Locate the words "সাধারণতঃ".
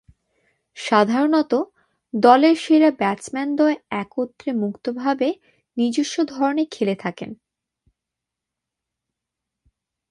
0.77-1.61